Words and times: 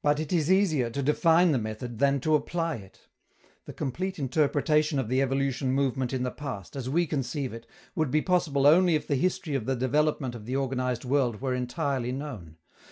But 0.00 0.20
it 0.20 0.32
is 0.32 0.48
easier 0.48 0.90
to 0.90 1.02
define 1.02 1.50
the 1.50 1.58
method 1.58 1.98
than 1.98 2.20
to 2.20 2.36
apply 2.36 2.76
it. 2.76 3.08
The 3.64 3.72
complete 3.72 4.16
interpretation 4.16 4.96
of 5.00 5.08
the 5.08 5.20
evolution 5.20 5.72
movement 5.72 6.12
in 6.12 6.22
the 6.22 6.30
past, 6.30 6.76
as 6.76 6.88
we 6.88 7.04
conceive 7.04 7.52
it, 7.52 7.66
would 7.96 8.12
be 8.12 8.22
possible 8.22 8.64
only 8.64 8.94
if 8.94 9.08
the 9.08 9.16
history 9.16 9.56
of 9.56 9.66
the 9.66 9.74
development 9.74 10.36
of 10.36 10.46
the 10.46 10.54
organized 10.54 11.04
world 11.04 11.40
were 11.40 11.52
entirely 11.52 12.12
known. 12.12 12.58